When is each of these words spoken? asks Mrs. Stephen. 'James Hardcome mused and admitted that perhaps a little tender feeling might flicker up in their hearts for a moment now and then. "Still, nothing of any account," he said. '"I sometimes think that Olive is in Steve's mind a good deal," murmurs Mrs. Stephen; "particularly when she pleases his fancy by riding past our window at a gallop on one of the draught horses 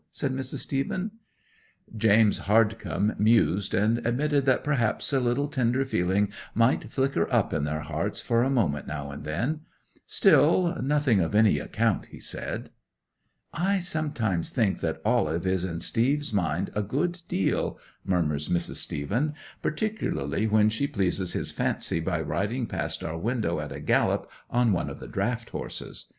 asks 0.11 0.33
Mrs. 0.33 0.57
Stephen. 0.61 1.11
'James 1.95 2.39
Hardcome 2.47 3.13
mused 3.19 3.75
and 3.75 3.99
admitted 3.99 4.45
that 4.47 4.63
perhaps 4.63 5.13
a 5.13 5.19
little 5.19 5.47
tender 5.47 5.85
feeling 5.85 6.29
might 6.55 6.89
flicker 6.91 7.31
up 7.31 7.53
in 7.53 7.65
their 7.65 7.81
hearts 7.81 8.19
for 8.19 8.41
a 8.41 8.49
moment 8.49 8.87
now 8.87 9.11
and 9.11 9.23
then. 9.25 9.59
"Still, 10.07 10.75
nothing 10.81 11.19
of 11.19 11.35
any 11.35 11.59
account," 11.59 12.07
he 12.07 12.19
said. 12.19 12.71
'"I 13.53 13.77
sometimes 13.77 14.49
think 14.49 14.79
that 14.79 15.03
Olive 15.05 15.45
is 15.45 15.63
in 15.63 15.81
Steve's 15.81 16.33
mind 16.33 16.71
a 16.75 16.81
good 16.81 17.21
deal," 17.27 17.77
murmurs 18.03 18.49
Mrs. 18.49 18.77
Stephen; 18.77 19.35
"particularly 19.61 20.47
when 20.47 20.71
she 20.71 20.87
pleases 20.87 21.33
his 21.33 21.51
fancy 21.51 21.99
by 21.99 22.19
riding 22.19 22.65
past 22.65 23.03
our 23.03 23.19
window 23.19 23.59
at 23.59 23.71
a 23.71 23.79
gallop 23.79 24.27
on 24.49 24.71
one 24.71 24.89
of 24.89 24.99
the 24.99 25.07
draught 25.07 25.51
horses 25.51 26.09